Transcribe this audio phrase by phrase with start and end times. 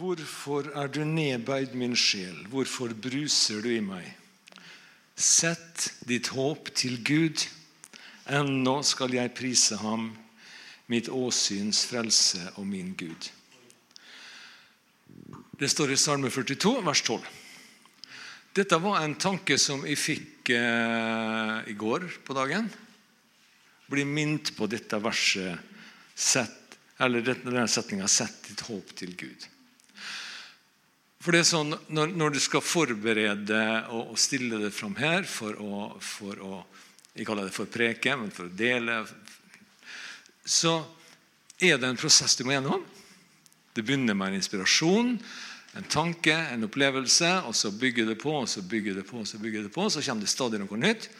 [0.00, 2.46] Hvorfor er du nedbøyd, min sjel?
[2.48, 4.06] Hvorfor bruser du i meg?
[5.12, 7.42] Sett ditt håp til Gud.
[8.24, 10.06] Ennå skal jeg prise ham,
[10.88, 13.28] mitt åsyns frelse og min Gud.
[15.60, 17.28] Det står i Salme 42, vers 12.
[18.56, 22.72] Dette var en tanke som jeg fikk eh, i går på dagen.
[23.92, 25.60] Bli minnet på dette verset,
[26.16, 29.50] sett, eller denne setninga 'Sett ditt håp til Gud'.
[31.20, 35.28] For det er sånn, Når, når du skal forberede og, og, stille det fram her
[35.28, 36.62] for å, for å
[37.16, 39.02] Jeg kaller det for preke, men for å dele
[40.46, 40.78] Så
[41.60, 42.86] er det en prosess du må gjennom.
[43.76, 45.10] Det begynner med en inspirasjon,
[45.76, 49.28] en tanke, en opplevelse, og så bygger det på, og så bygger det på, og
[49.28, 51.10] så bygger det på, og så kommer det stadig noe nytt.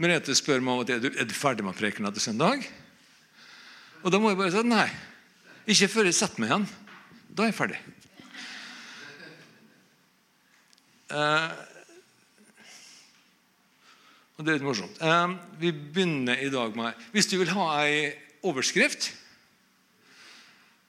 [0.00, 2.64] Merete spør meg er du, er du ferdig med prekenen etter søndag.
[4.02, 4.88] Og da må jeg bare si nei.
[5.70, 6.66] Ikke før jeg setter meg igjen.
[7.28, 7.82] Da er jeg ferdig.
[11.03, 11.03] Eh,
[14.34, 14.98] og det er litt morsomt.
[14.98, 19.12] Eh, vi begynner i dag med Hvis du vil ha ei overskrift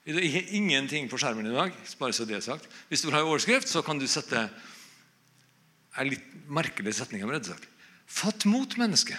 [0.06, 1.72] Det er ingenting på skjermen i dag.
[2.00, 2.68] bare så det er sagt.
[2.90, 4.50] Hvis du vil ha ei overskrift, så kan du sette
[5.98, 7.24] en litt merkelig setning.
[8.06, 9.18] Fatt mot mennesket.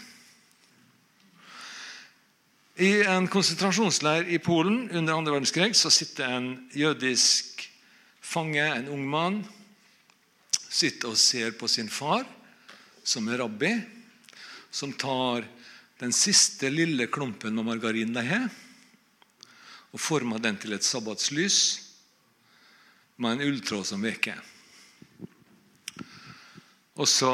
[2.77, 7.65] I en konsentrasjonsleir i Polen under andre verdenskrig så sitter en jødisk
[8.21, 9.39] fange, en ung mann,
[10.77, 12.27] sitter og ser på sin far,
[13.07, 13.73] som er rabbi,
[14.71, 15.47] som tar
[16.01, 18.49] den siste lille klumpen med margarin de har,
[19.95, 21.61] og former den til et sabbatslys
[23.17, 24.37] med en ulltråd som veker.
[26.97, 27.31] Og så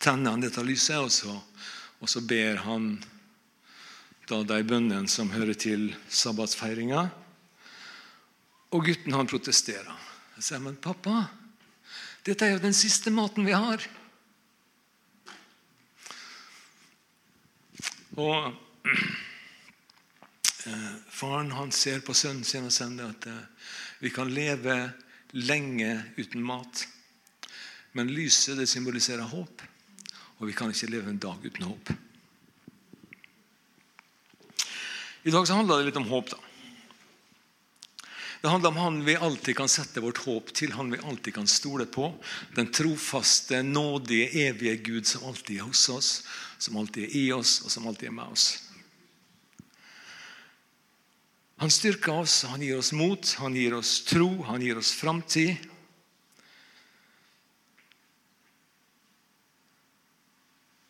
[0.00, 1.34] tenner han dette lyset, og så,
[2.00, 2.94] og så ber han
[4.28, 7.06] da de bønnene som hører til sabbatsfeiringa.
[8.76, 9.88] Og gutten han protesterer.
[10.34, 11.28] Han sier, 'Men pappa,
[12.28, 13.84] dette er jo den siste maten vi har.
[18.18, 18.50] Og
[20.68, 23.70] eh, Faren han ser på sønnen sin og sier at eh,
[24.02, 24.76] vi kan leve
[25.32, 26.84] lenge uten mat.
[27.96, 29.64] Men lyset det symboliserer håp,
[30.38, 31.94] og vi kan ikke leve en dag uten håp.
[35.24, 36.30] I dag så handler det litt om håp.
[36.34, 36.47] da.
[38.40, 41.46] Det handler om Han vi alltid kan sette vårt håp til, Han vi alltid kan
[41.46, 42.14] stole på.
[42.54, 46.10] Den trofaste, nådige, evige Gud som alltid er hos oss,
[46.58, 48.46] som alltid er i oss, og som alltid er med oss.
[51.58, 55.56] Han styrker oss, han gir oss mot, han gir oss tro, han gir oss framtid.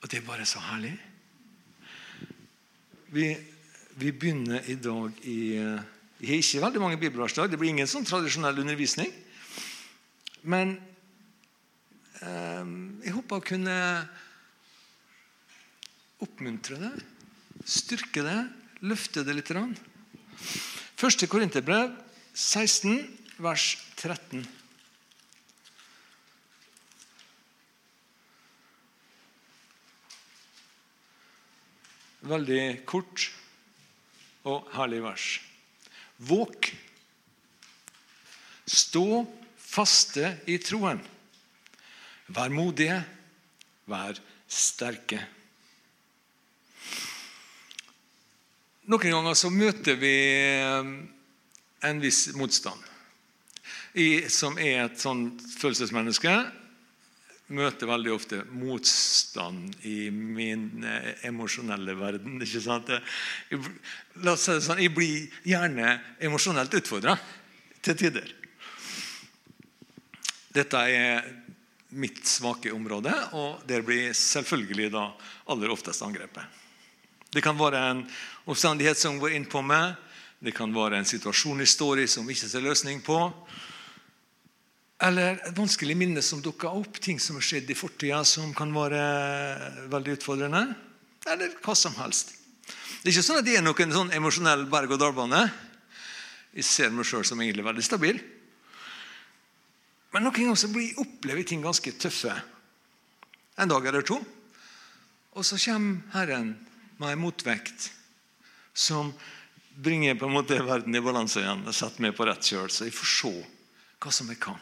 [0.03, 0.93] Og det er bare så herlig.
[3.17, 3.31] Vi,
[3.97, 5.39] vi begynner i dag i
[6.19, 7.51] vi har ikke veldig mange bibelversdag.
[7.51, 9.12] Det blir ingen sånn tradisjonell undervisning.
[10.43, 10.75] Men
[12.19, 12.65] eh,
[13.06, 13.77] jeg håper å kunne
[16.25, 16.93] oppmuntre det,
[17.62, 18.39] styrke det,
[18.83, 19.55] løfte det litt.
[20.99, 21.95] Første Korinterbrev
[22.35, 22.99] 16,
[23.39, 23.71] vers
[24.03, 24.43] 13.
[32.29, 33.31] Veldig kort
[34.49, 35.48] og herlig vers.
[36.19, 36.73] Våk.
[38.67, 39.25] Stå
[39.56, 41.01] faste i troen.
[42.29, 42.99] Vær modige,
[43.89, 44.19] vær
[44.49, 45.21] sterke.
[48.89, 50.93] Noen ganger så møter vi eh,
[51.89, 52.81] en viss motstand.
[53.97, 56.33] Jeg som er et sånn følelsesmenneske,
[57.55, 62.37] møter veldig ofte motstand i min eh, emosjonelle verden.
[62.45, 62.91] ikke sant?
[63.49, 63.61] Jeg,
[64.25, 65.95] la oss si det sånn, jeg blir gjerne
[66.29, 67.17] emosjonelt utfordra
[67.85, 68.35] til tider.
[70.53, 71.29] Dette er
[71.97, 75.07] mitt svake område, og der blir selvfølgelig da
[75.49, 76.45] aller oftest angrepet.
[77.33, 78.03] Det kan være en
[78.49, 79.97] omstendighet som går inn på meg.
[80.41, 83.19] Det kan være en situasjon jeg står i som ikke ser løsning på.
[84.99, 88.73] Eller et vanskelig minne som dukker opp, ting som har skjedd i fortida som kan
[88.75, 89.03] være
[89.93, 90.65] veldig utfordrende.
[91.31, 92.35] Eller hva som helst.
[92.67, 95.45] Det er ikke sånn at det er noen sånn emosjonell berg-og-dal-bane.
[96.59, 98.19] Jeg ser meg sjøl som egentlig veldig stabil.
[100.11, 102.35] Men noen ganger så blir opplever ting ganske tøffe.
[103.59, 104.19] En dag eller to.
[105.39, 106.56] Og så kommer Herren
[106.99, 107.93] med en motvekt
[108.75, 109.12] som
[109.79, 112.89] bringer på en måte verden i balanse igjen og setter meg på rett kjøl, så
[112.89, 113.35] jeg får se
[114.03, 114.56] hva som er hva.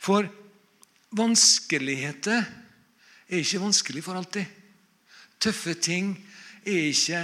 [0.00, 0.28] For
[1.16, 2.44] vanskeligheter
[3.26, 4.46] er ikke vanskelig for alltid.
[5.40, 6.14] Tøffe ting
[6.64, 7.22] er ikke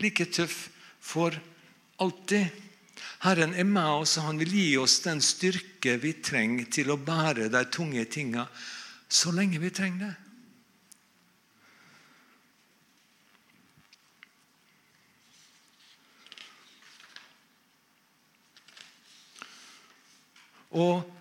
[0.00, 0.68] like tøff
[1.00, 1.36] for
[2.02, 2.48] Alltid.
[3.22, 6.98] Herren er med oss, og han vil gi oss den styrke vi trenger til å
[6.98, 8.48] bære de tunge tinga
[9.08, 10.14] så lenge vi trenger det.
[20.74, 21.13] Og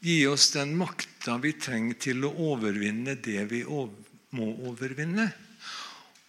[0.00, 5.28] gi oss den makta vi trenger til å overvinne det vi må overvinne.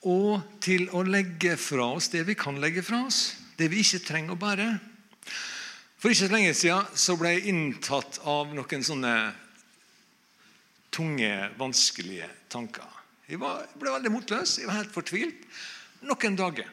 [0.10, 3.36] Og til å legge fra oss det vi kan legge fra oss.
[3.60, 4.69] Det vi ikke trenger å bære.
[6.00, 9.13] For ikke så lenge siden ble jeg inntatt av noen sånne
[10.95, 12.88] tunge, vanskelige tanker.
[13.27, 14.57] Jeg, var, jeg ble veldig motløs.
[14.62, 15.44] Jeg var helt fortvilt
[16.07, 16.71] noen dager.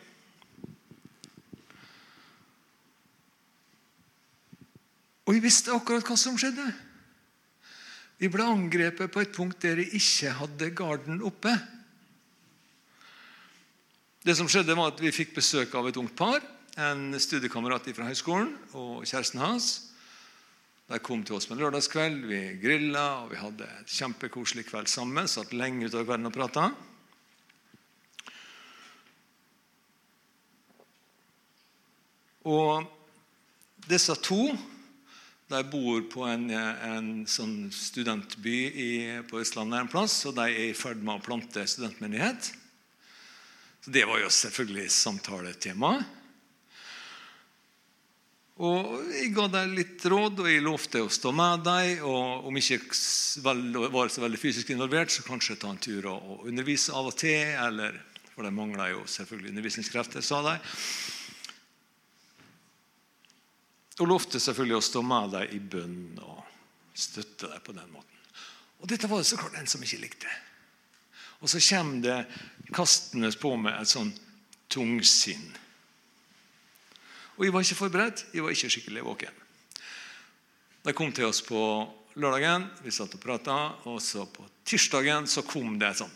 [5.26, 6.70] Og jeg visste akkurat hva som skjedde.
[8.16, 11.52] Vi ble angrepet på et punkt der de ikke hadde garden oppe.
[14.24, 16.40] Det som skjedde var at Vi fikk besøk av et ungt par.
[16.76, 19.68] En studiekamerat fra høyskolen og kjæresten hans.
[20.86, 22.24] De kom til oss på en lørdagskveld.
[22.30, 25.28] Vi grilla og vi hadde et kjempekoselig kveld sammen.
[25.28, 26.70] Satt lenge utover kvelden og prata.
[32.46, 32.86] Og
[33.90, 34.54] disse to
[35.46, 38.92] de bor på en, en sånn studentby i,
[39.30, 42.50] på Østlandet en plass, og de er i ferd med å plante studentmenighet.
[43.84, 45.92] Så Det var jo selvfølgelig samtaletema.
[48.56, 52.02] Og Jeg ga dem litt råd, og jeg lovte å stå med dem.
[52.08, 52.80] Og om ikke
[53.92, 57.52] var så veldig fysisk involvert, så kanskje ta en tur og, undervise av og til.
[57.68, 58.00] Eller,
[58.32, 60.56] for de mangla jo selvfølgelig undervisningskrefter, sa de.
[63.96, 66.42] Og lovte selvfølgelig å stå med deg i bønn og
[66.96, 68.12] støtte deg på den måten.
[68.80, 70.32] Og Dette var det så klart en som ikke likte.
[71.40, 72.18] Og så kommer det
[72.76, 74.12] kastende på meg et sånn
[74.72, 75.46] tungsinn.
[77.36, 78.24] Og jeg var ikke forberedt.
[78.32, 79.42] Jeg var ikke skikkelig våken.
[80.86, 81.60] De kom til oss på
[82.16, 83.56] lørdagen, vi satt og prata,
[83.90, 86.14] og så på tirsdagen så kom det et sånn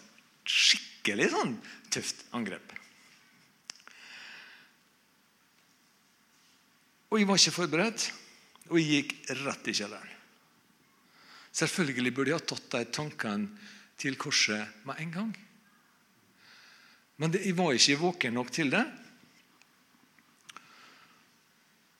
[0.48, 1.56] skikkelig sånn
[1.92, 2.79] tøft angrep.
[7.10, 8.06] Og jeg var ikke forberedt,
[8.70, 10.16] og jeg gikk rett i kjelleren.
[11.50, 15.32] Selvfølgelig burde jeg ha tatt de tankene til korset med en gang.
[17.20, 18.84] Men det, jeg var ikke våken nok til det.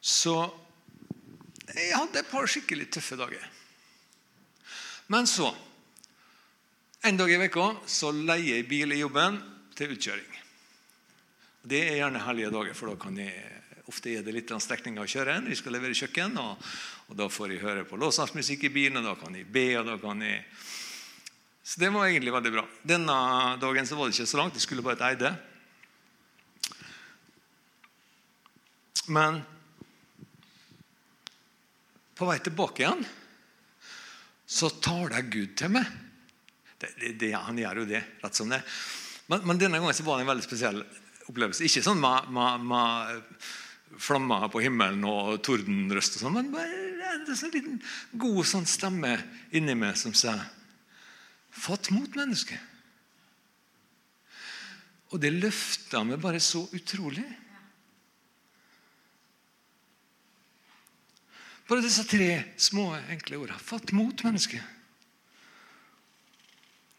[0.00, 0.36] Så
[1.74, 3.42] jeg hadde et par skikkelig tøffe dager.
[5.10, 5.50] Men så
[7.00, 9.38] En dag i veka så leier jeg bil i jobben
[9.72, 10.34] til utkjøring.
[11.64, 13.38] Det er gjerne hellige dager, for da kan jeg
[13.90, 16.36] Ofte er det litt strekninger å kjøre vi skal levere kjøkken.
[16.38, 16.66] Og,
[17.10, 19.66] og Da får jeg høre på låsasmusikk i bilen, og da kan jeg be.
[19.80, 20.36] og da kan de
[21.62, 22.66] Så det var egentlig veldig bra.
[22.86, 23.16] Denne
[23.62, 24.54] dagen så var det ikke så langt.
[24.54, 25.32] Jeg skulle bare til Eide.
[29.10, 29.40] Men
[32.14, 33.02] på vei tilbake igjen
[34.50, 35.86] så taler Gud til meg.
[36.80, 38.60] Det, det, det, han gjør jo det, rett som det.
[39.30, 40.80] Men, men denne gangen så var det en veldig spesiell
[41.30, 41.66] opplevelse.
[41.66, 43.50] Ikke sånn med, med, med
[43.98, 46.16] flammer på himmelen og tordenrøst.
[46.16, 47.82] og sånn, Men bare en sånn liten
[48.12, 49.16] god sånn stemme
[49.52, 50.40] inni meg som sier
[51.50, 52.54] Fatt mot, menneske.
[55.10, 57.24] Og det løfta meg bare så utrolig.
[61.66, 63.58] Bare disse tre små, enkle ordene.
[63.58, 64.62] Fatt mot, menneske.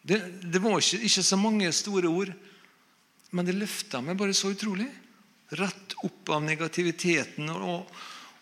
[0.04, 0.20] Det,
[0.52, 2.32] det var ikke, ikke så mange store ord,
[3.32, 4.90] men det løfta meg bare så utrolig
[5.58, 7.90] rett opp av negativiteten og,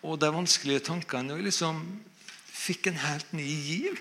[0.05, 1.33] og de vanskelige tankene.
[1.33, 1.81] Og jeg liksom
[2.47, 3.99] fikk en helt ny giv.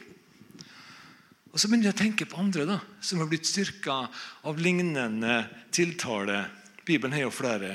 [1.50, 4.04] Og Så begynner jeg å tenke på andre da, som har blitt styrka
[4.46, 5.42] av lignende
[5.74, 6.44] tiltale.
[6.86, 7.74] Bibelen har jo flere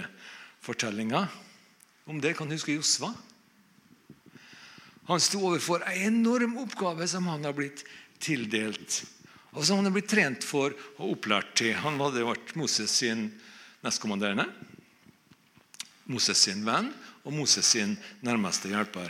[0.63, 1.27] fortellinger
[2.07, 2.35] om det.
[2.37, 3.11] Kan du huske Josva?
[5.05, 7.83] Han sto overfor en enorm oppgave som han har blitt
[8.23, 9.03] tildelt.
[9.55, 11.75] Og som han har blitt trent for og opplært til.
[11.83, 13.27] Han hadde vært Moses sin
[13.85, 14.47] nestkommanderende.
[16.05, 16.91] Moses sin venn
[17.25, 17.95] og Moses sin
[18.25, 19.09] nærmeste hjelper.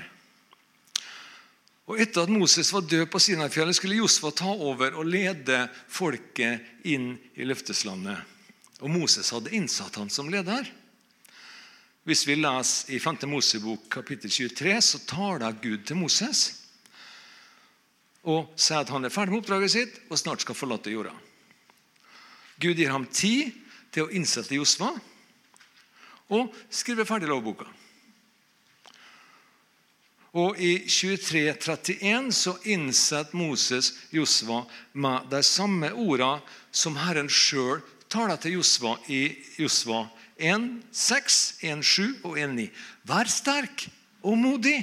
[1.86, 6.86] Og Etter at Moses var død på Sinai-fjellet, skulle Josfa ta over og lede folket
[6.90, 8.18] inn i løfteslandet.
[8.82, 10.66] Og Moses hadde innsatt han som leder.
[12.06, 13.24] Hvis vi leser i 5.
[13.30, 16.48] Mosebok kapittel 23, så taler Gud til Moses
[18.25, 21.14] og sier at han er ferdig med oppdraget sitt og snart skal forlate jorda.
[22.62, 23.54] Gud gir ham tid
[23.94, 24.90] til å innsette Josfa
[26.29, 27.67] og skrive ferdig lovboka.
[30.36, 36.44] Og I 2331 så innsetter Moses Josva med de samme ordene
[36.75, 37.79] som Herren sjøl
[38.12, 40.03] taler til Josva i Josva
[40.36, 42.67] 1,6, 1,7 og 1,9.
[43.08, 43.86] Vær sterk
[44.27, 44.82] og modig.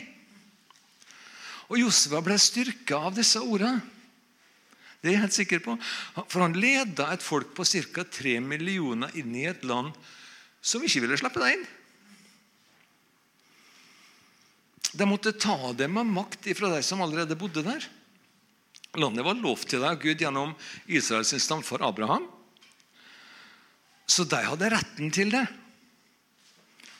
[1.68, 3.82] Og Josva ble styrka av disse ordene.
[5.02, 5.76] Det er jeg helt sikker på.
[6.30, 8.04] For han leda et folk på ca.
[8.06, 9.92] 3 millioner inn i et land
[10.62, 11.64] som ikke ville slippe deg inn.
[14.92, 17.84] De måtte ta det med makt fra de som allerede bodde der.
[19.00, 20.52] Landet var lovt til deg av Gud gjennom
[20.86, 22.26] Israels stamfar Abraham.
[24.04, 25.46] Så de hadde retten til det.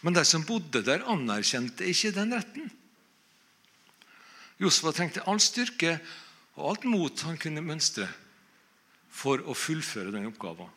[0.02, 2.71] Men de som bodde der, anerkjente ikke den retten.
[4.62, 5.99] Josfa trengte all styrke
[6.57, 8.09] og alt mot han kunne mønstre
[9.12, 10.71] for å fullføre den oppgaven.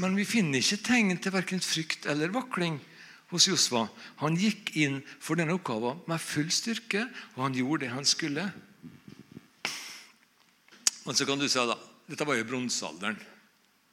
[0.00, 2.78] Men vi finner ikke tegn til verken frykt eller vakling
[3.30, 3.84] hos Josva.
[4.22, 7.04] Han gikk inn for denne oppgaven med full styrke,
[7.36, 8.46] og han gjorde det han skulle.
[11.04, 11.76] Men så kan du si da,
[12.10, 13.20] Dette var jo bronsealderen.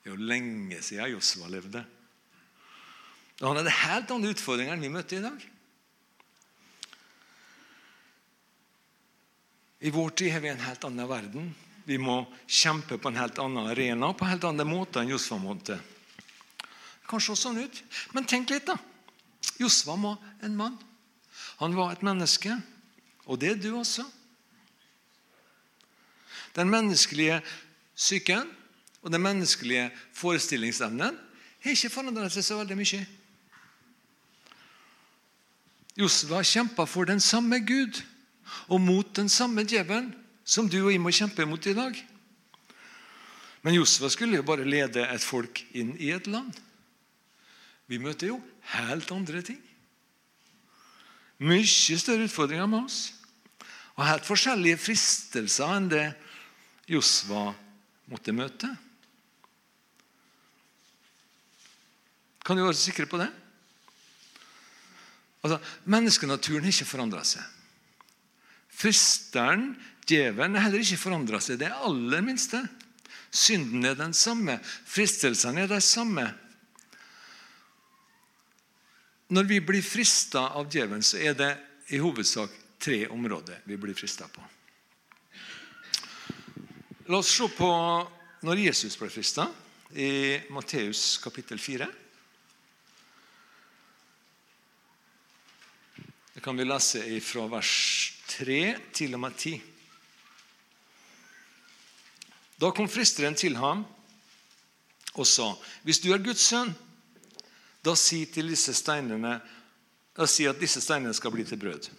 [0.01, 1.83] Det er jo lenge siden Josva levde.
[3.37, 5.43] Og han hadde helt andre utfordringer enn vi møtte i dag.
[9.85, 11.51] I vår tid har vi en helt annen verden.
[11.85, 15.37] Vi må kjempe på en helt annen arena på en helt annen måte enn Josfa
[15.37, 15.77] måtte.
[17.07, 17.81] Kanskje også sånn ut.
[18.15, 18.75] Men tenk litt, da.
[19.61, 20.77] Josva var en mann.
[21.61, 22.53] Han var et menneske.
[23.27, 24.05] Og det er du også.
[26.57, 27.41] Den menneskelige
[27.97, 28.49] psyken
[29.01, 31.17] og den menneskelige forestillingsevnen
[31.63, 33.01] har ikke forandret seg så veldig mye.
[35.97, 38.01] Josva kjempa for den samme Gud
[38.67, 40.11] og mot den samme djevelen
[40.45, 41.97] som du og jeg må kjempe mot i dag.
[43.65, 46.53] Men Josva skulle jo bare lede et folk inn i et land.
[47.88, 48.41] Vi møter jo
[48.74, 49.60] helt andre ting.
[51.38, 53.00] Mye større utfordringer med oss.
[53.98, 56.06] Og helt forskjellige fristelser enn det
[56.89, 57.50] Josva
[58.12, 58.70] måtte møte.
[62.46, 63.27] Kan du være sikre på det?
[65.44, 67.44] Altså, Menneskenaturen har ikke forandra seg.
[68.77, 69.72] Fristeren,
[70.08, 71.60] djevelen, har heller ikke forandra seg.
[71.60, 72.62] Det aller minste.
[73.34, 74.60] Synden er den samme.
[74.63, 76.27] Fristelsene er de samme.
[79.27, 81.50] Når vi blir frista av djevelen, så er det
[81.91, 84.43] i hovedsak tre områder vi blir frista på.
[87.07, 87.69] La oss se på
[88.48, 89.48] når Jesus ble frista,
[89.96, 91.88] i Matteus kapittel 4.
[96.34, 97.72] Det kan vi lese fra vers
[98.27, 98.60] 3
[98.93, 99.53] til og med 10.
[102.60, 103.86] Da kom fristeren til ham
[105.13, 106.75] og sa, 'Hvis du er Guds sønn,
[107.88, 109.38] da si, til disse steinene,
[110.17, 111.89] da si at disse steinene skal bli til brød.'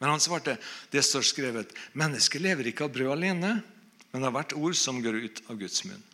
[0.00, 0.58] Men han svarte,
[0.90, 3.62] 'Det står skrevet:" 'Mennesket lever ikke av brød alene,
[4.12, 6.04] men av hvert ord som går ut av Guds munn.'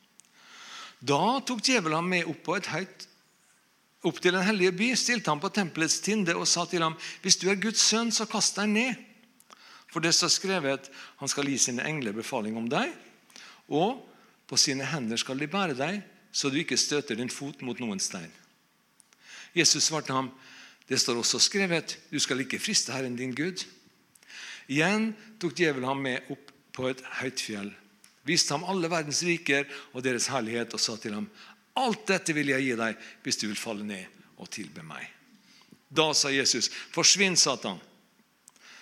[1.01, 3.07] Da tok djevelen ham med opp på et høyt
[4.07, 7.39] opp til den hellige by, stilte han på tempelets tinde og sa til ham, 'Hvis
[7.41, 8.97] du er Guds sønn, så kast deg ned.'
[9.93, 12.93] For det står skrevet han skal gi sine engler befaling om deg,
[13.69, 14.03] og
[14.47, 16.03] på sine hender skal de bære deg,
[16.33, 18.31] så du ikke støter din fot mot noen stein.
[19.57, 20.29] Jesus svarte ham,
[20.87, 23.65] det står også skrevet, du skal ikke friste Herren din Gud.
[24.69, 25.11] Igjen
[25.41, 27.73] tok djevelen ham med opp på et høyt fjell,
[28.29, 31.29] viste ham alle verdens riker og deres herlighet og sa til ham,
[31.77, 35.05] alt dette vil jeg gi deg hvis du vil falle ned og tilbe meg.
[35.89, 37.79] Da sa Jesus, forsvinn, Satan.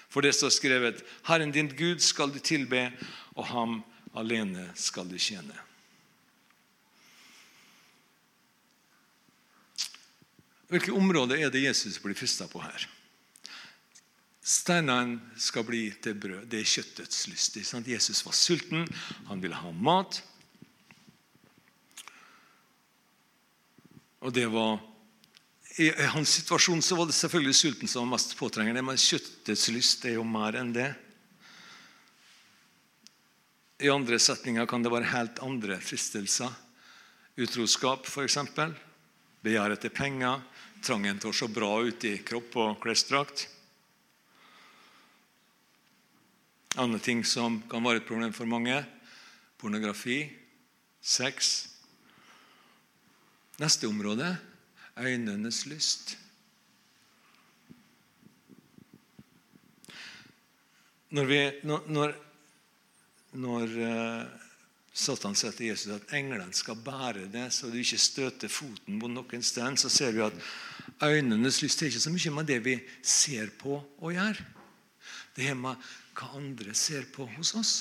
[0.09, 2.89] For det står skrevet, Herren din Gud skal du tilbe,
[3.35, 3.81] og ham
[4.15, 5.55] alene skal du tjene.
[10.73, 12.87] Hvilke områder er det Jesus blir frista på her?
[14.45, 16.47] Steinene skal bli til brød.
[16.53, 17.57] Det er kjøttets lyst.
[17.89, 18.89] Jesus var sulten,
[19.29, 20.21] han ville ha mat.
[24.25, 24.81] Og det var
[25.77, 30.05] i hans situasjon så var det selvfølgelig sulten som var mest påtrengende, men kjøttets lyst
[30.07, 30.93] er jo mer enn det.
[33.83, 36.53] I andre setninger kan det være helt andre fristelser.
[37.35, 38.39] Utroskap, f.eks.
[39.45, 40.45] Begjær etter penger.
[40.85, 43.47] Trangen til å se bra ut i kropp og klesdrakt.
[46.77, 48.83] Andre ting som kan være et problem for mange.
[49.57, 50.19] Pornografi,
[51.01, 51.55] sex.
[53.63, 54.35] Neste område
[55.01, 56.19] øynenes lyst.
[61.15, 62.15] Når, vi, når,
[63.39, 64.45] når, uh,
[64.93, 69.13] Satan sier til Jesus at englene skal bære det, så du ikke støter foten mot
[69.15, 70.45] noen sted, så ser vi at
[71.03, 74.39] øynenes lyst er ikke så mye med det vi ser på og gjør.
[75.35, 77.75] Det er med hva andre ser på hos oss.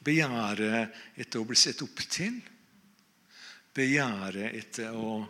[0.00, 2.38] Begjæret etter å bli sett opp til.
[3.76, 5.20] Begjæret etter å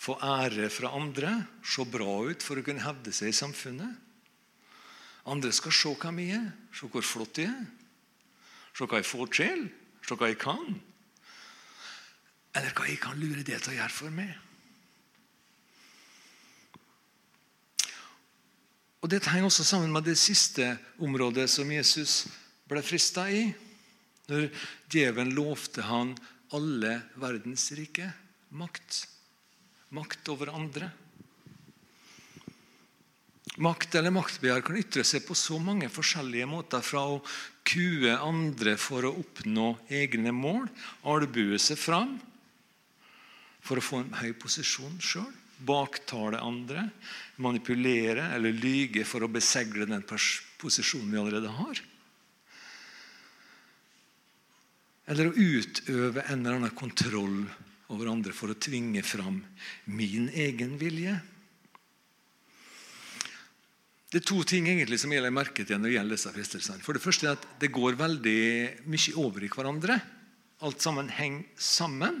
[0.00, 4.00] få ære fra andre, se bra ut for å kunne hevde seg i samfunnet.
[5.30, 7.68] Andre skal se hvem jeg er, se hvor flott jeg er,
[8.74, 9.62] se hva jeg får til,
[10.04, 10.74] se hva jeg kan.
[12.54, 14.34] Eller hva jeg kan lure det til å gjøre for meg.
[19.04, 20.70] Og Dette henger også sammen med det siste
[21.04, 22.22] området som Jesus
[22.70, 23.50] ble frista i.
[24.30, 24.46] Når
[24.88, 26.14] djevelen lovte han
[26.56, 28.06] alle verdens rike
[28.56, 29.02] makt.
[29.92, 30.88] Makt over andre.
[33.62, 36.82] Makt eller maktbegjær kan ytre seg på så mange forskjellige måter.
[36.82, 37.20] Fra å
[37.66, 40.66] kue andre for å oppnå egne mål,
[41.06, 42.16] albue seg fram
[43.64, 45.32] for å få en høy posisjon sjøl
[45.64, 46.88] baktale andre,
[47.36, 51.82] manipulere eller lyge for å besegle den posisjonen vi allerede har.
[55.10, 57.44] Eller å utøve en eller annen kontroll
[57.92, 59.42] over andre for å tvinge fram
[59.84, 61.18] min egen vilje.
[64.14, 66.82] Det er to ting egentlig som jeg legger merke til når det gjelder disse fristelsene.
[66.86, 68.42] For Det første er at det går veldig
[68.86, 69.96] mye over i hverandre.
[70.62, 72.20] Alt sammen henger sammen.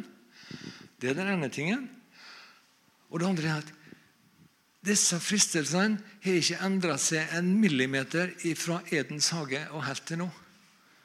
[0.98, 1.86] Det er den ene tingen.
[3.14, 3.72] Og det andre er at
[4.90, 10.30] disse fristelsene har ikke endra seg en millimeter fra Edens hage og helt til nå.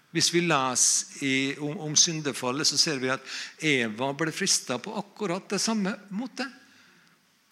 [0.10, 3.22] Hvis vi leser i, om, om, syndefallet, så ser vi at
[3.62, 6.50] Eva ble frista på akkurat det samme måte.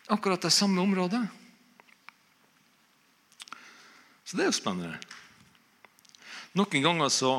[0.09, 1.21] Akkurat det samme området.
[4.27, 4.97] Så det er jo spennende.
[6.59, 7.31] Noen ganger så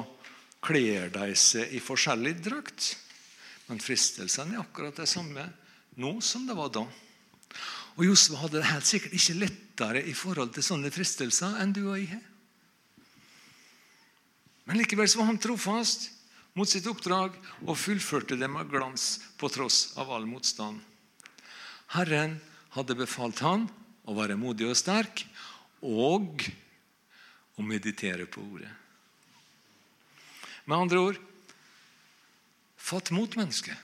[0.64, 2.95] kler de seg i forskjellig drakt.
[3.68, 5.45] Men fristelsene er akkurat det samme
[6.00, 6.87] nå som det var da.
[7.99, 11.83] Og Josva hadde det helt sikkert ikke lettere i forhold til sånne fristelser enn du
[11.83, 12.23] og jeg har.
[14.68, 16.07] Men likevel var han trofast
[16.57, 20.80] mot sitt oppdrag og fullførte det med glans på tross av all motstand.
[21.92, 22.38] Herren
[22.77, 23.66] hadde befalt han
[24.09, 25.24] å være modig og sterk
[25.85, 26.46] og
[27.59, 28.71] å meditere på ordet.
[30.68, 31.21] Med andre ord
[32.88, 33.77] fatt mot mennesket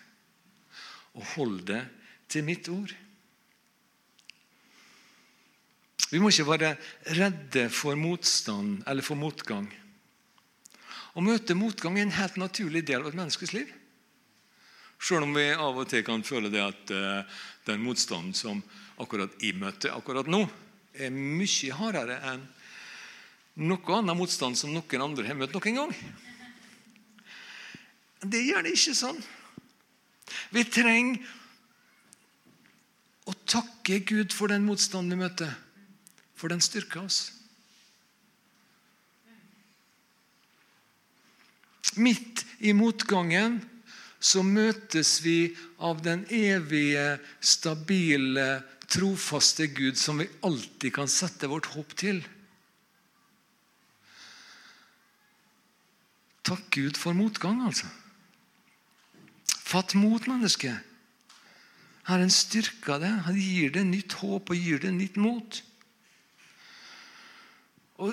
[1.14, 1.82] og hold det
[2.30, 2.92] til mitt ord.
[6.10, 6.74] Vi må ikke være
[7.18, 9.66] redde for motstand eller for motgang.
[11.14, 13.70] Å møte motgang er en helt naturlig del av et menneskes liv.
[14.98, 18.62] Selv om vi av og til kan føle det at uh, den motstanden som
[19.02, 20.44] akkurat jeg møter akkurat nå,
[20.94, 22.44] er mye hardere enn
[23.54, 25.94] noe annen motstand som noen andre har møtt noen gang.
[28.24, 29.20] Det gjør det ikke sånn.
[30.54, 31.20] Vi trenger
[33.28, 35.54] å takke Gud for den motstanden vi møter.
[36.34, 37.30] For den styrker oss.
[41.94, 43.60] Midt i motgangen
[44.18, 51.68] så møtes vi av den evige, stabile, trofaste Gud som vi alltid kan sette vårt
[51.76, 52.22] håp til.
[56.44, 57.88] Takk Gud for motgang, altså.
[59.64, 60.76] Fatt mot, mennesket.
[62.04, 63.12] Herren styrker det.
[63.26, 65.62] Han gir det nytt håp og gir det nytt mot.
[68.04, 68.12] Og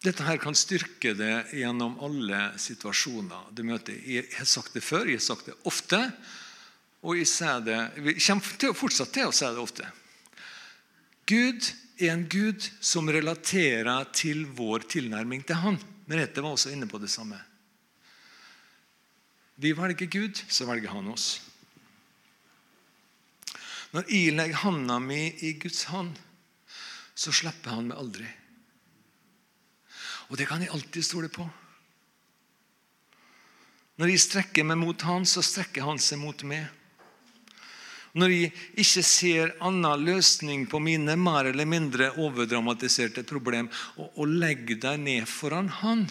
[0.00, 3.98] Dette her kan styrke det gjennom alle situasjoner du møter.
[4.00, 5.98] Jeg har sagt det før, jeg har sagt det ofte,
[7.04, 7.28] og jeg
[7.66, 9.90] det, vi kommer til, fortsatt til å si det ofte.
[11.28, 11.68] Gud
[12.08, 15.78] en Gud som relaterer til vår tilnærming til Han.
[16.10, 17.38] Merete var også inne på det samme.
[19.60, 21.40] Vi velger Gud, så velger Han oss.
[23.90, 26.12] Når jeg legger handa mi i Guds hånd,
[27.14, 28.28] så slipper han meg aldri.
[30.30, 31.46] Og det kan jeg alltid stole på.
[33.98, 36.70] Når jeg strekker meg mot han, så strekker han seg mot meg.
[38.18, 38.50] Når jeg
[38.82, 45.04] ikke ser annen løsning på mine mer eller mindre overdramatiserte problem, og, og legger deg
[45.04, 46.08] ned foran han,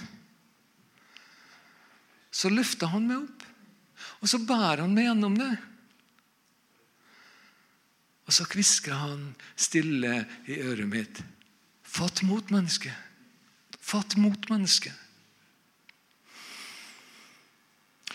[2.32, 3.44] så løfter han meg opp.
[4.20, 5.52] Og så bærer han meg gjennom det.
[8.30, 9.24] Og så kvisker han
[9.58, 11.22] stille i øret mitt.
[11.82, 12.92] Fatt mot, menneske.
[13.82, 14.92] Fatt mot, menneske.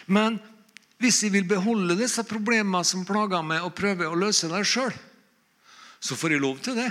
[0.06, 0.38] Men
[1.04, 4.94] hvis jeg vil beholde disse problemene som plager meg, og prøve å løse dem sjøl,
[6.00, 6.90] så får jeg lov til det.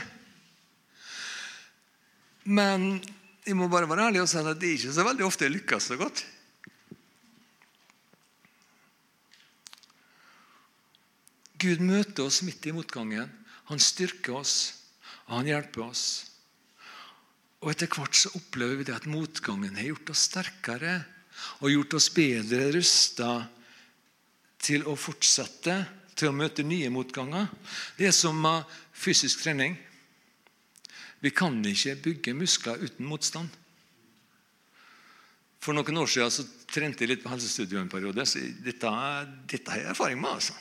[2.43, 2.99] Men
[3.45, 5.97] jeg må bare være ærlig og si at det ikke så veldig ofte lykkes så
[5.99, 6.23] godt.
[11.63, 13.30] Gud møter oss midt i motgangen.
[13.71, 14.56] Han styrker oss,
[15.30, 16.06] og han hjelper oss.
[17.63, 20.97] Og etter hvert så opplever vi det at motgangen har gjort oss sterkere
[21.63, 23.30] og gjort oss bedre rusta
[24.63, 25.76] til å fortsette,
[26.15, 27.49] til å møte nye motganger.
[27.97, 28.39] Det er som
[28.93, 29.76] fysisk trening.
[31.23, 33.49] Vi kan ikke bygge muskler uten motstand.
[35.63, 38.26] For noen år siden så trente jeg litt på helsestudio en periode.
[38.28, 38.91] så Dette,
[39.47, 40.32] dette har jeg erfaring med.
[40.32, 40.54] altså.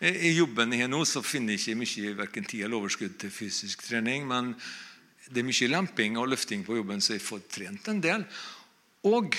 [0.00, 3.32] I jobben jeg har nå, så finner jeg ikke mye verken tid eller overskudd til
[3.34, 4.24] fysisk trening.
[4.24, 4.54] Men
[5.28, 8.24] det er mye lemping og løfting på jobben, så jeg får trent en del.
[9.10, 9.36] Og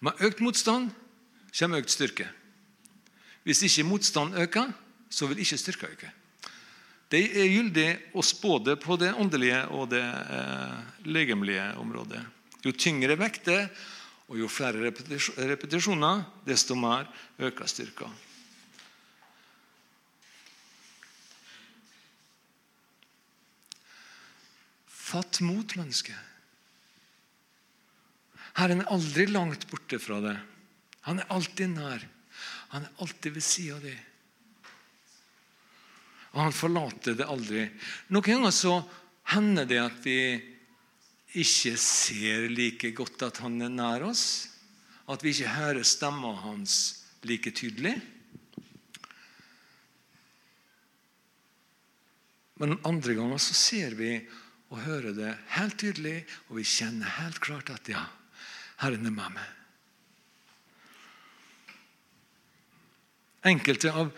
[0.00, 0.92] med økt motstand
[1.58, 2.28] kommer økt styrke.
[3.42, 4.72] Hvis ikke motstand øker,
[5.10, 6.10] så vil ikke styrka øke.
[7.08, 7.88] Det er gyldig
[8.20, 10.74] oss både på det åndelige og det eh,
[11.08, 12.20] legemlige området.
[12.64, 13.70] Jo tyngre vekter
[14.28, 17.08] og jo flere repetisjoner, desto mer
[17.40, 18.10] øker styrka.
[25.08, 26.12] Fatt mot, menneske.
[28.58, 30.38] Herren er aldri langt borte fra deg.
[31.06, 32.02] Han er alltid nær.
[32.74, 33.96] Han er alltid ved sida deg.
[36.34, 37.64] Og han forlater det aldri.
[38.10, 38.74] Noen ganger så
[39.32, 40.18] hender det at vi
[41.38, 44.26] ikke ser like godt at han er nær oss.
[45.08, 46.74] At vi ikke hører stemma hans
[47.28, 47.94] like tydelig.
[52.58, 54.16] Men andre ganger så ser vi
[54.68, 56.18] og hører det helt tydelig,
[56.50, 58.02] og vi kjenner helt klart at ja,
[58.78, 59.54] Herren er med meg.
[63.48, 64.12] Enkelte av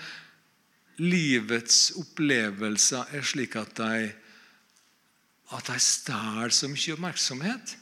[1.00, 4.10] livets opplevelser er slik at de,
[5.56, 7.74] at de stjeler så mye oppmerksomhet.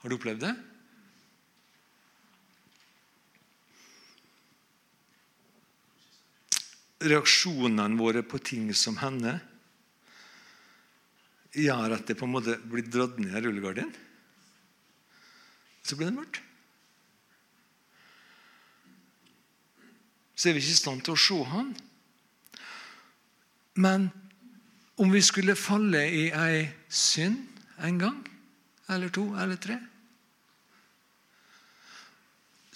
[0.00, 0.54] Har du opplevd det?
[7.08, 9.38] Reaksjonene våre på ting som hender,
[11.58, 14.07] gjør at det på en måte blir dratt ned i rullegardinen.
[15.88, 16.42] Så blir det mørkt.
[20.38, 21.72] Så er vi ikke i stand til å se han.
[23.80, 24.10] Men
[25.00, 27.40] om vi skulle falle i ei synd
[27.86, 28.20] en gang,
[28.92, 29.78] eller to eller tre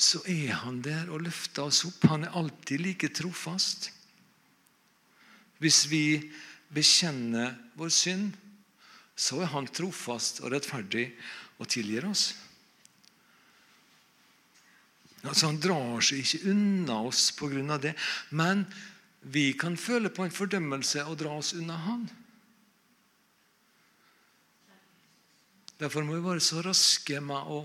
[0.03, 2.07] så er han der og løfter oss opp.
[2.11, 3.91] Han er alltid like trofast.
[5.63, 6.19] Hvis vi
[6.75, 8.33] bekjenner vår synd,
[9.15, 11.07] så er han trofast og rettferdig
[11.61, 12.33] og tilgir oss.
[15.23, 17.79] Altså, han drar seg ikke unna oss pga.
[17.79, 17.95] det,
[18.31, 18.65] men
[19.23, 22.09] vi kan føle på en fordømmelse og dra oss unna han.
[25.79, 27.63] Derfor må vi være så raske med å,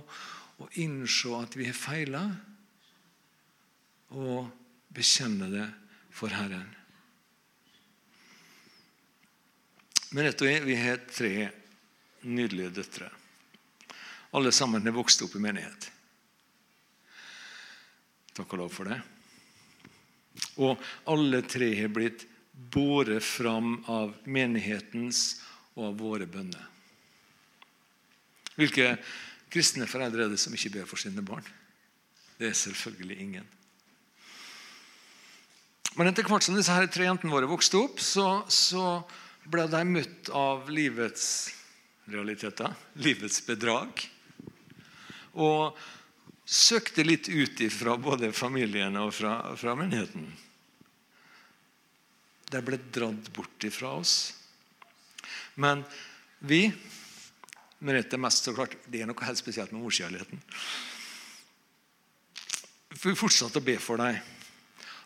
[0.62, 2.24] å innse at vi har feila,
[4.18, 4.48] og
[4.94, 5.68] bekjenne det
[6.16, 6.70] for Herren.
[10.16, 11.34] Merete og slett, vi har tre
[12.24, 13.10] nydelige døtre.
[14.38, 15.92] Alle sammen har vokst opp i menighet.
[18.38, 18.98] Takk og lov for det.
[20.62, 20.78] Og
[21.10, 25.40] alle tre har blitt båret fram av menighetens
[25.78, 26.64] og av våre bønner.
[28.58, 28.96] Hvilke
[29.54, 31.46] kristne foreldre er det som ikke ber for sine barn?
[32.38, 33.46] Det er selvfølgelig ingen.
[35.98, 39.00] Men etter hvert som disse her tre jentene våre vokste opp, så, så
[39.50, 41.26] ble de møtt av livets
[42.12, 44.04] realiteter, livets bedrag.
[45.38, 45.78] Og
[46.48, 50.30] søkte litt ut fra både familien og fra, fra menigheten.
[52.48, 54.16] De ble dratt bort ifra oss.
[55.60, 55.84] Men
[56.40, 56.70] vi
[57.78, 60.40] Merete mest så klart, Det er noe helt spesielt med morskjærligheten.
[62.98, 64.18] Vi fortsatte å be for dem.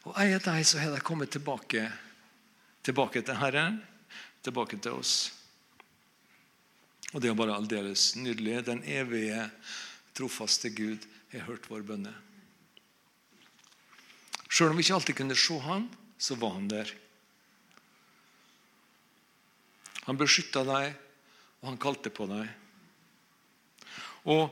[0.08, 1.90] Og en av dem så har de kommet tilbake,
[2.82, 3.82] tilbake til Herren
[4.42, 5.32] tilbake til oss.
[7.12, 8.62] Og det er bare aldeles nydelig.
[8.66, 9.50] Den evige,
[10.16, 11.04] trofaste Gud
[11.40, 12.12] har hørt vår bønne.
[14.52, 15.88] Sjøl om vi ikke alltid kunne se han,
[16.20, 16.92] så var han der.
[20.10, 20.92] Han beskytta deg,
[21.62, 22.52] og han kalte på deg.
[24.28, 24.52] Og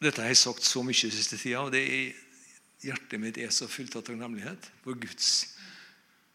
[0.00, 2.20] Dette har jeg sagt så mye i siste tida, og det er,
[2.80, 5.26] hjertet mitt er så fullt av takknemlighet for Guds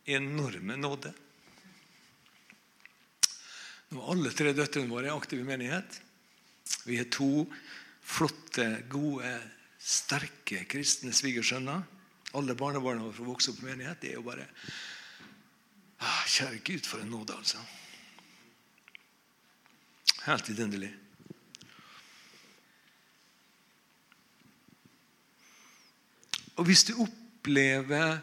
[0.06, 1.10] enorme nåde.
[3.90, 5.98] Når Alle tre døtrene våre er aktive i menighet.
[6.86, 7.46] Vi er to
[8.06, 9.32] flotte, gode,
[9.80, 11.86] sterke kristne svigersønner.
[12.36, 14.02] Alle barnebarna våre får vokse opp i menighet.
[14.02, 14.46] Det er jo bare
[16.02, 17.62] ah, Kjære Gud, for en nåde, altså.
[20.26, 20.94] Helt vidunderlig.
[26.56, 28.22] Og hvis du opplever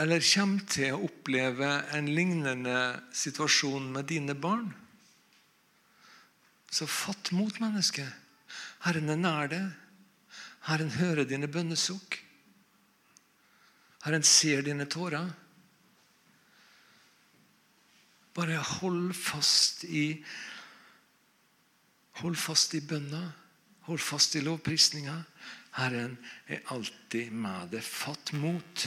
[0.00, 2.76] eller kommer til å oppleve en lignende
[3.16, 4.70] situasjon med dine barn.
[6.72, 8.06] Så fatt mot, menneske.
[8.86, 9.68] Herren er nær deg.
[10.64, 12.16] Herren hører dine bønnesukk.
[14.06, 15.28] Herren ser dine tårer.
[18.32, 20.06] Bare hold fast i
[22.20, 23.22] Hold fast i bønna.
[23.88, 25.14] Hold fast i lovprisninga.
[25.78, 27.82] Herren er alltid med deg.
[27.82, 28.84] Fatt mot.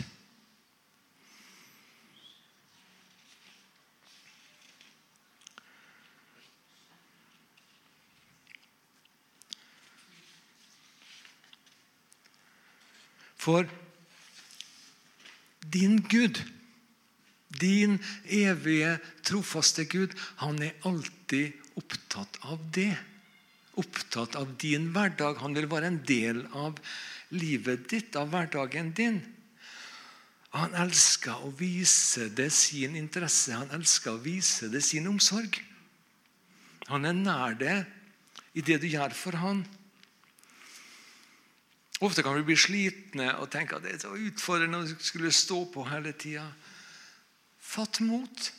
[13.45, 13.67] For
[15.73, 16.39] din Gud,
[17.61, 22.95] din evige, trofaste Gud, han er alltid opptatt av det.
[23.77, 25.37] Opptatt av din hverdag.
[25.43, 26.79] Han vil være en del av
[27.35, 29.21] livet ditt, av hverdagen din.
[30.55, 35.59] Han elsker å vise det sin interesse, han elsker å vise det sin omsorg.
[36.87, 37.79] Han er nær det
[38.55, 39.65] i det du gjør for han.
[42.05, 45.87] Ofte kan vi bli slitne og tenke at det er utfordrende å skulle stå på
[45.89, 46.45] hele tida.
[47.57, 48.49] Fatt mot.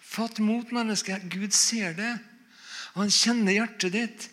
[0.00, 1.18] Fatt mot, menneske.
[1.30, 2.12] Gud ser det.
[2.96, 4.28] Han kjenner hjertet ditt.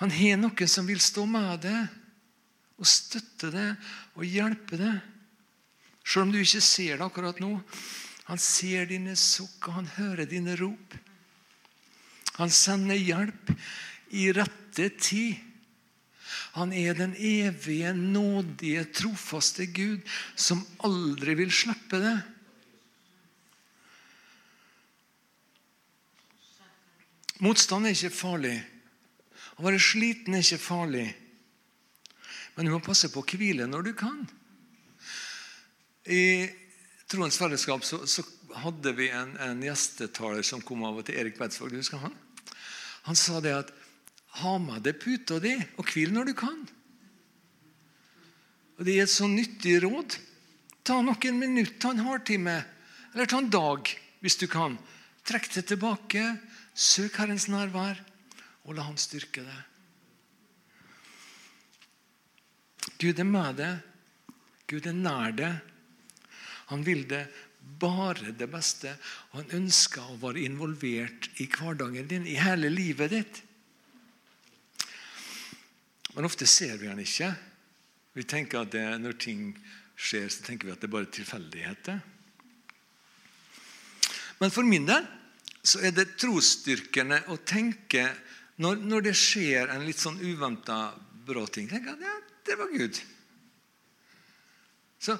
[0.00, 5.02] Han har noen som vil stå med deg og støtte deg og hjelpe deg.
[6.00, 7.52] Selv om du ikke ser det akkurat nå.
[8.30, 10.96] Han ser dine sukk, og han hører dine rop.
[12.40, 13.52] Han sender hjelp
[14.10, 15.38] i rette tid.
[16.58, 20.02] Han er den evige, nådige, trofaste Gud
[20.34, 22.16] som aldri vil slippe det.
[27.40, 28.58] Motstand er ikke farlig.
[29.56, 31.06] Å være sliten er ikke farlig.
[32.56, 34.18] Men du må passe på å hvile når du kan.
[36.10, 36.50] I
[37.10, 38.22] Troens fellesskap så, så
[38.60, 41.74] hadde vi en, en gjestetaler som kom av og til, Erik Bedsvåg.
[41.78, 42.14] Husker han?
[43.08, 43.72] Han sa det at
[44.38, 46.60] ha med deg puta di og hvil når du kan.
[48.78, 50.16] Og Det er et så nyttig råd.
[50.86, 52.56] Ta noen minutter, ta en halvtime,
[53.12, 53.90] eller ta en dag
[54.22, 54.78] hvis du kan.
[55.28, 56.22] Trekk deg tilbake,
[56.72, 58.00] søk Herrens nærvær,
[58.64, 59.60] og la Han styrke deg.
[63.00, 63.84] Gud er med deg.
[64.70, 65.60] Gud er nær deg.
[66.70, 67.26] Han vil det
[67.80, 68.94] bare det beste.
[69.34, 73.42] Han ønsker å være involvert i hverdagen din, i hele livet ditt.
[76.14, 77.30] Men ofte ser vi den ikke.
[78.16, 79.52] Vi tenker at det, Når ting
[79.96, 82.00] skjer, så tenker vi at det er bare tilfeldigheter.
[84.40, 85.06] Men for min del
[85.60, 88.06] så er det trosstyrkende å tenke
[88.60, 90.90] når, når, det skjer en litt sånn uventa
[91.28, 92.14] bra ting tenker jeg at ja,
[92.48, 93.00] det var Gud.
[95.00, 95.16] Så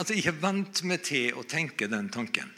[0.00, 2.48] at jeg ikke vent meg til å tenke den tanken.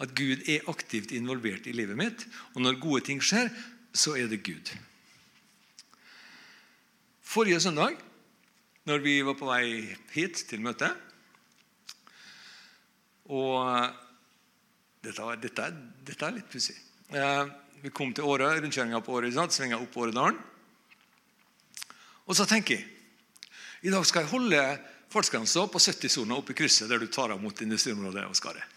[0.00, 2.24] At Gud er aktivt involvert i livet mitt.
[2.54, 3.52] Og når gode ting skjer,
[3.92, 4.72] så er det Gud.
[7.32, 7.94] Forrige søndag,
[8.84, 10.92] når vi var på vei hit til møtet
[13.32, 13.70] Og
[15.00, 15.68] dette, dette,
[16.04, 16.76] dette er litt pussig.
[17.08, 17.54] Eh,
[17.86, 20.36] vi kom til Åre, rundkjøringa på Åre, svinga opp Åredalen.
[22.28, 24.68] Og så tenker jeg i dag skal jeg holde
[25.08, 28.68] fartsgrensa på 70-sona oppe i krysset der du tar av mot industriområdet og Skaret.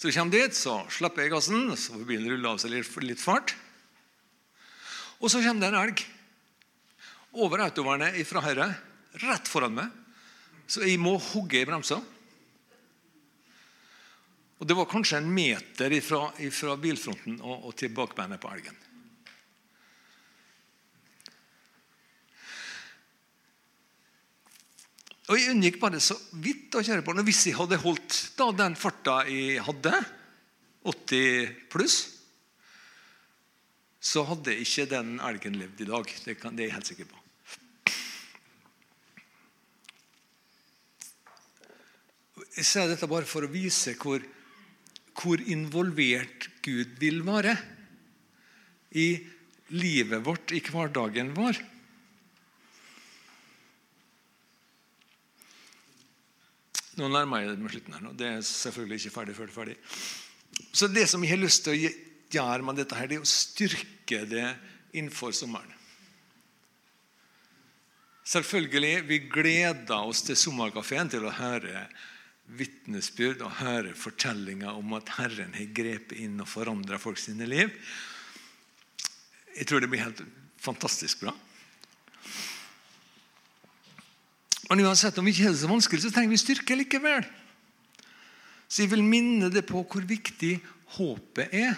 [0.00, 3.20] Så vi kommer dit, så slipper jeg gassen, så får bilen rulle av seg litt
[3.20, 3.52] fart.
[5.20, 6.08] Og så kommer det en elg
[7.36, 8.68] over autovernet fra høyre,
[9.22, 9.92] rett foran meg.
[10.66, 12.00] Så jeg må hogge i bremsa.
[14.56, 18.82] Og Det var kanskje en meter fra bilfronten og, og til bakbeinet på elgen.
[25.26, 27.26] Og Jeg unngikk bare så vidt å kjøre på den.
[27.26, 29.92] Hvis jeg hadde holdt da, den farta jeg hadde,
[30.86, 31.96] 80 pluss,
[33.98, 36.12] så hadde ikke den elgen levd i dag.
[36.24, 37.25] Det, kan, det er jeg helt sikker på.
[42.56, 44.22] Jeg sier dette bare for å vise hvor,
[45.20, 47.52] hvor involvert Gud vil være
[48.96, 49.10] i
[49.76, 51.60] livet vårt, i hverdagen vår.
[56.96, 57.98] Nå nærmer jeg meg slutten.
[57.98, 58.14] her nå.
[58.16, 59.78] Det er selvfølgelig ikke ferdig før det er ferdig.
[60.72, 61.94] Så det som jeg har lyst til å
[62.32, 64.46] gjøre med dette, her, det er å styrke det
[64.96, 65.74] innenfor sommeren.
[68.26, 71.84] Selvfølgelig, Vi gleder oss til sommerkafeen, til å høre
[72.46, 77.72] vitnesbyrd og høre fortellinger om at Herren har grepet inn og forandra folk sine liv.
[79.56, 80.22] Jeg tror det blir helt
[80.62, 81.34] fantastisk bra.
[84.68, 87.26] Men uansett om vi ikke har det så vanskelig, så trenger vi styrke likevel.
[88.66, 90.56] Så jeg vil minne det på hvor viktig
[90.96, 91.76] håpet er.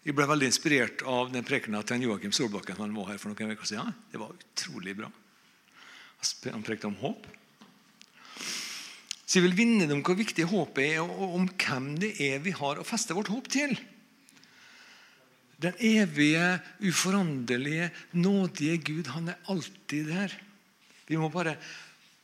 [0.00, 3.52] Jeg ble veldig inspirert av den prekenen til Joakim Solbakken han var her for noen
[3.52, 3.92] uker siden.
[4.08, 5.10] Det var utrolig bra.
[6.48, 7.28] Han prekte om håp.
[9.30, 12.50] Så jeg vil vinne dem hvor viktig håpet er, og om hvem det er vi
[12.50, 13.76] har å feste vårt håp til.
[15.62, 20.34] Den evige, uforanderlige, nådige Gud, han er alltid der.
[21.06, 21.54] Vi må bare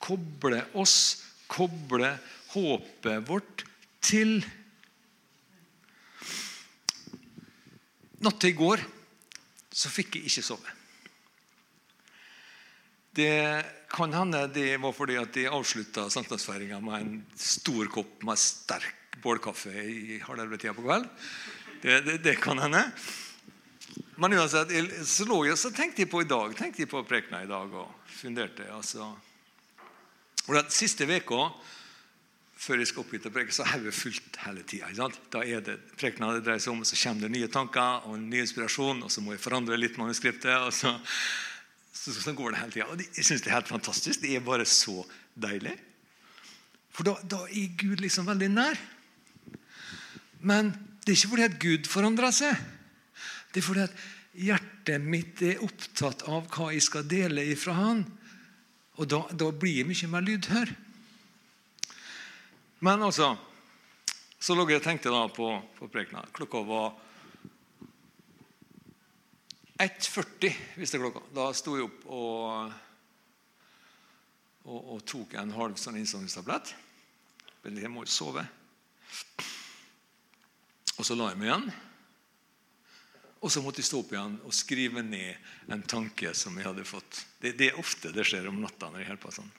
[0.02, 2.10] koble oss, koble
[2.56, 3.66] håpet vårt
[4.02, 4.40] til
[8.26, 8.80] Natt til i går
[9.76, 10.75] så fikk jeg ikke sove.
[13.16, 18.40] Det kan hende det var fordi at de avslutta sankthansfeiringa med en stor kopp med
[18.40, 21.06] sterk bålkaffe i halvelvetida på kveld.
[21.80, 22.82] Det, det, det, kan hende.
[24.20, 24.72] Men uansett,
[25.08, 27.72] så lå jeg så tenkte jeg på i dag, tenkte jeg på prekena i dag
[27.72, 28.68] og funderte.
[28.72, 29.08] altså.
[30.46, 31.48] Og den Siste uka
[32.56, 35.08] før jeg skal opp hit og preke, så er hodet fullt hele tida.
[35.32, 38.16] Da er det prekena det dreier seg om, og så kommer det nye tanker og
[38.20, 40.56] ny inspirasjon, og så må jeg forandre litt manuskriptet.
[40.56, 40.96] og så,
[41.96, 42.88] så, så går det hele tida.
[42.92, 44.20] Og jeg syns det er helt fantastisk.
[44.22, 45.00] Det er bare så
[45.34, 45.74] deilig.
[46.92, 48.80] For da, da er Gud liksom veldig nær.
[50.46, 50.70] Men
[51.04, 52.60] det er ikke fordi at Gud forandrer seg.
[53.52, 54.04] Det er fordi at
[54.36, 58.04] hjertet mitt er opptatt av hva jeg skal dele ifra Han.
[59.00, 60.72] Og da, da blir jeg mye mer lydhør.
[62.84, 63.34] Men altså
[64.40, 66.20] Så lå jeg og tenkte da på, på prekena.
[66.36, 66.92] Klokka var
[69.78, 71.20] 1.40, viste klokka.
[71.36, 72.76] Da sto jeg opp og,
[74.64, 76.72] og, og tok en halv sånn innsovningstablett.
[77.66, 78.46] Jeg må jo sove.
[80.96, 81.68] Og så la jeg meg igjen.
[83.44, 86.86] Og så måtte jeg stå opp igjen og skrive ned en tanke som jeg hadde
[86.88, 87.20] fått.
[87.42, 89.52] Det, det er ofte det skjer om natta når jeg på sånn.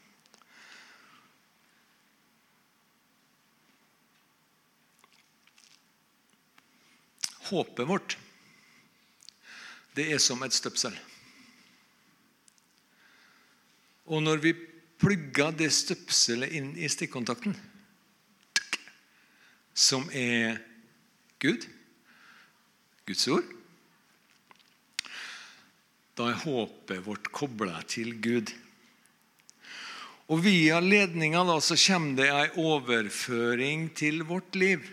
[7.48, 8.18] Håpet vårt,
[9.98, 10.94] det er som et støpsel.
[14.08, 14.54] Og når vi
[15.02, 17.56] plugger det støpselet inn i stikkontakten,
[19.78, 20.62] som er
[21.44, 21.68] Gud,
[23.08, 23.50] Guds ord,
[26.18, 28.50] da er håpet vårt kobla til Gud.
[30.34, 34.88] Og via ledninga så kommer det ei overføring til vårt liv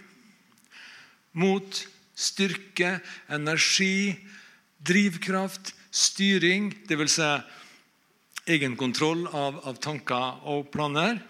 [1.34, 1.80] mot
[2.14, 3.00] styrke,
[3.32, 4.14] energi,
[4.84, 7.18] drivkraft, styring, dvs.
[7.18, 7.30] Si
[8.44, 11.20] egenkontroll av, av tanker og planer.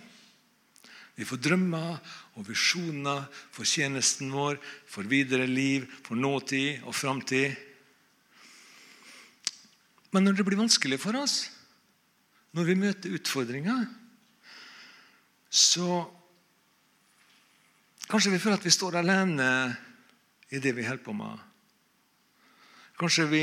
[1.14, 2.00] Vi får drømmer
[2.34, 4.58] og visjoner for tjenesten vår,
[4.90, 7.54] for videre liv, for nåtid og framtid.
[10.10, 11.44] Men når det blir vanskelig for oss,
[12.54, 13.86] når vi møter utfordringer,
[15.50, 16.04] så
[18.04, 19.46] Kanskje vi føler at vi står alene
[20.52, 21.38] i det vi holder på med.
[22.98, 23.42] Kanskje vi,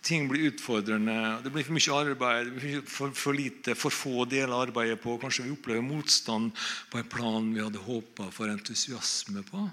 [0.00, 1.14] ting blir utfordrende,
[1.44, 5.18] det blir for mye arbeid, det for, for lite, for få deler av arbeidet på.
[5.20, 6.54] Kanskje vi opplever motstand
[6.90, 9.68] på en plan vi hadde håpa for entusiasme på.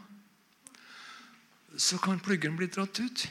[1.77, 3.27] Så kan pluggen bli dratt ut.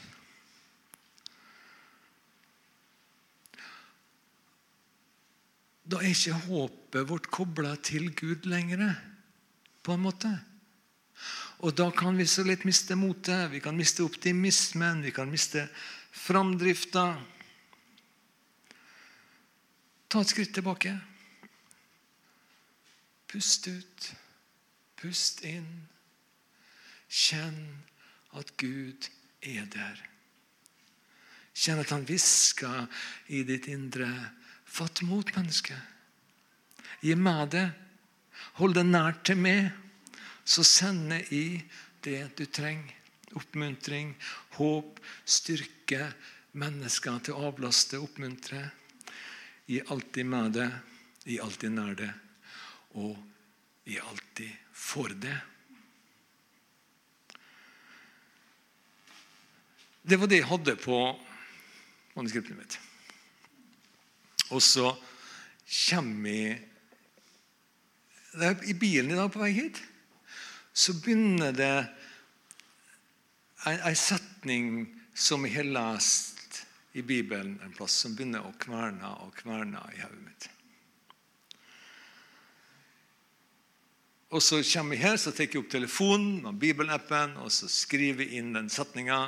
[5.87, 8.89] Da er ikke håpet vårt kobla til Gud lenger,
[9.85, 10.33] på en måte.
[11.65, 15.65] Og da kan vi så lett miste motet, vi kan miste optimismen, vi kan miste
[16.13, 17.05] framdrifta.
[20.07, 20.93] Ta et skritt tilbake.
[23.27, 24.11] Pust ut.
[25.01, 25.87] Pust inn.
[27.09, 27.57] Kjenn
[28.37, 29.09] at Gud
[29.41, 29.97] er der.
[31.57, 32.85] Kjenn at han hvisker
[33.33, 34.11] i ditt indre.
[34.67, 35.75] Fatt mot, menneske.
[37.01, 37.65] Gi meg det.
[38.61, 39.86] Hold det nært til meg
[40.47, 41.65] så sender jeg
[42.05, 42.93] det du trenger.
[43.35, 44.13] Oppmuntring,
[44.55, 46.07] håp, styrke,
[46.57, 48.61] mennesker til å avlaste, oppmuntre.
[49.67, 50.69] Jeg alltid med det,
[51.27, 52.09] jeg alltid nær det,
[52.95, 53.17] og
[53.85, 55.35] jeg alltid for det.
[60.07, 61.01] Det var det jeg hadde på
[62.15, 62.79] manuskriptet mitt.
[64.55, 64.95] Og så
[65.89, 66.63] kommer jeg
[68.71, 69.83] I bilen i dag på vei hit
[70.77, 71.87] så begynner det
[73.65, 74.67] en setning
[75.17, 76.59] som jeg har lest
[76.93, 80.47] i Bibelen en plass, som begynner å kverne og kverne i hodet mitt.
[84.37, 88.27] Og Så kommer jeg her, så tar jeg opp telefonen og bibelappen og så skriver
[88.27, 89.21] jeg inn den setninga.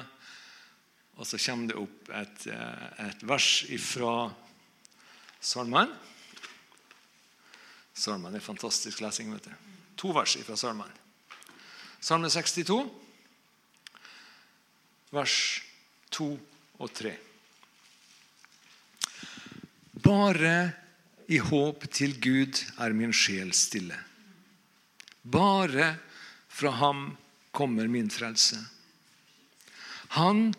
[1.17, 4.13] Og så kommer det opp et, eh, et vers fra
[5.41, 5.97] salmen
[7.99, 9.33] Salmen er fantastisk lesing.
[9.33, 9.51] vet du.
[9.97, 11.08] To vers fra salmen.
[11.99, 12.87] Salme 62,
[15.11, 15.35] vers
[16.15, 16.27] 2
[16.79, 17.11] og 3.
[19.99, 20.53] Bare
[21.27, 23.97] i håp til Gud er min sjel stille.
[25.23, 25.91] Bare
[26.47, 27.09] fra ham
[27.51, 28.57] kommer min frelse.
[30.15, 30.53] Han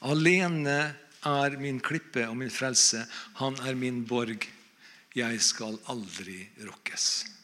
[0.00, 0.78] alene
[1.26, 3.04] er min klippe og min frelse.
[3.42, 4.48] Han er min borg.
[5.16, 7.35] Jeg skal aldri rokkes.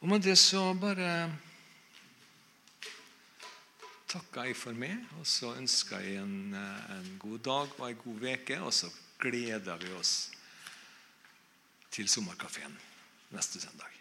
[0.00, 1.12] Og med det så bare
[4.10, 8.26] takker jeg for meg, og så ønsker jeg en, en god dag og en god
[8.32, 8.60] uke.
[8.64, 8.90] Og så
[9.20, 10.14] gleder vi oss
[11.92, 12.78] til sommerkafeen
[13.30, 13.99] neste søndag.